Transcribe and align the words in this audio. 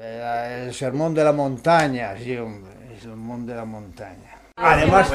el 0.00 0.74
sermón 0.74 1.14
de 1.14 1.24
la 1.24 1.32
montaña, 1.32 2.16
sí, 2.18 2.36
hombre, 2.36 2.72
el 2.92 3.00
sermón 3.00 3.46
de 3.46 3.54
la 3.54 3.64
montaña. 3.64 4.38
Además, 4.56 5.10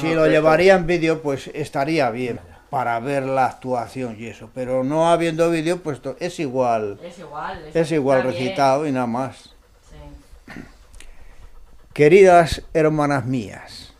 si 0.00 0.14
lo 0.14 0.26
llevaría 0.26 0.74
en 0.74 0.86
vídeo, 0.86 1.22
pues 1.22 1.50
estaría 1.54 2.10
bien 2.10 2.40
para 2.72 2.98
ver 3.00 3.24
la 3.24 3.46
actuación 3.46 4.16
y 4.18 4.26
eso, 4.26 4.48
pero 4.54 4.82
no 4.82 5.10
habiendo 5.10 5.50
vídeo, 5.50 5.82
pues 5.82 6.00
es 6.18 6.40
igual. 6.40 6.98
Es 7.02 7.18
igual. 7.18 7.70
Es, 7.74 7.92
igual 7.92 8.22
recitado 8.22 8.86
y 8.86 8.92
nada 8.92 9.06
más. 9.06 9.50
Queridas 11.92 12.62
hermanas 12.72 13.26
mías, 13.26 13.92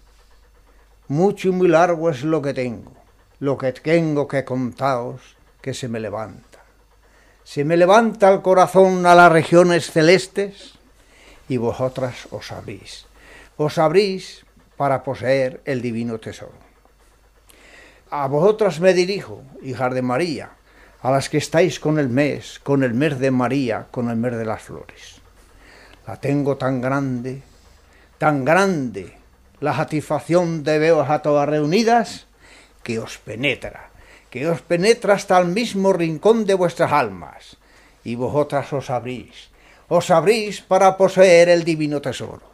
mucho 1.07 1.49
y 1.49 1.53
muy 1.53 1.69
largo 1.69 2.09
es 2.09 2.25
lo 2.25 2.41
que 2.41 2.55
tengo, 2.55 2.93
lo 3.39 3.59
que 3.59 3.73
tengo 3.73 4.27
que 4.27 4.45
contaros, 4.47 5.21
que 5.61 5.75
se 5.75 5.89
me 5.89 6.01
levanta. 6.01 6.52
Se 7.45 7.65
me 7.65 7.77
levanta 7.77 8.33
el 8.33 8.43
corazón 8.43 9.05
a 9.07 9.15
las 9.15 9.33
regiones 9.33 9.91
celestes 9.91 10.75
y 11.49 11.57
vosotras 11.57 12.29
os 12.31 12.53
abrís. 12.53 13.07
Os 13.57 13.79
abrís 13.79 14.45
para 14.77 15.03
poseer 15.03 15.61
el 15.65 15.83
divino 15.83 16.19
tesoro. 16.19 16.55
A 18.11 18.27
vosotras 18.27 18.81
me 18.81 18.95
dirijo, 18.95 19.43
hijas 19.63 19.95
de 19.95 20.03
María, 20.03 20.51
a 21.03 21.11
las 21.11 21.29
que 21.29 21.39
estáis 21.39 21.81
con 21.81 21.99
el 21.99 22.09
mes, 22.09 22.61
con 22.63 22.85
el 22.85 22.95
mes 22.95 23.19
de 23.19 23.31
María, 23.31 23.87
con 23.91 24.09
el 24.09 24.17
mes 24.17 24.37
de 24.37 24.45
las 24.45 24.63
flores. 24.63 25.21
La 26.07 26.17
tengo 26.17 26.57
tan 26.57 26.81
grande, 26.81 27.43
tan 28.19 28.45
grande 28.45 29.17
la 29.61 29.75
satisfacción 29.75 30.65
de 30.65 30.79
veros 30.79 31.09
a 31.09 31.23
todas 31.23 31.49
reunidas 31.49 32.27
que 32.83 32.99
os 32.99 33.19
penetra, 33.19 33.91
que 34.33 34.49
os 34.49 34.65
penetra 34.65 35.13
hasta 35.13 35.37
el 35.37 35.53
mismo 35.53 35.93
rincón 35.93 36.47
de 36.47 36.55
vuestras 36.55 36.91
almas, 36.91 37.59
y 38.03 38.15
vosotras 38.15 38.73
os 38.73 38.89
abrís, 38.89 39.53
os 39.89 40.11
abrís 40.11 40.63
para 40.63 40.97
poseer 40.97 41.51
el 41.51 41.65
divino 41.65 42.01
tesoro. 42.01 42.49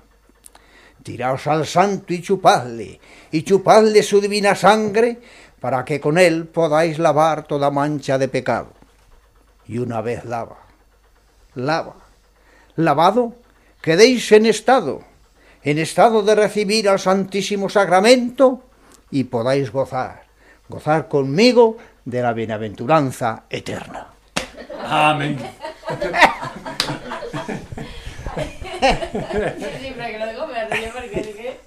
Tiraos 1.05 1.47
al 1.47 1.67
santo 1.67 2.13
y 2.13 2.21
chupadle, 2.21 2.99
y 3.31 3.45
chupadle 3.45 4.03
su 4.03 4.21
divina 4.21 4.57
sangre, 4.57 5.21
para 5.61 5.85
que 5.85 6.01
con 6.01 6.19
él 6.19 6.49
podáis 6.49 6.99
lavar 6.99 7.47
toda 7.47 7.71
mancha 7.71 8.19
de 8.19 8.27
pecado. 8.27 8.73
Y 9.69 9.79
una 9.79 10.01
vez 10.01 10.25
lava, 10.25 10.59
lava, 11.55 11.95
lavado, 12.75 13.37
quedéis 13.81 14.33
en 14.33 14.47
estado, 14.47 15.05
en 15.63 15.79
estado 15.79 16.25
de 16.25 16.35
recibir 16.35 16.89
al 16.89 16.99
Santísimo 16.99 17.69
Sacramento 17.69 18.65
y 19.13 19.25
podáis 19.25 19.71
gozar, 19.71 20.28
gozar 20.69 21.09
conmigo 21.09 21.77
de 22.05 22.23
la 22.23 22.33
bienaventuranza 22.33 23.45
eterna. 23.51 24.09
Amén. 24.85 25.39
Siempre 29.81 30.13
que 30.13 30.19
lo 30.19 30.27
digo 30.29 30.47
me 30.47 30.65
río 30.67 30.91
porque 30.93 31.61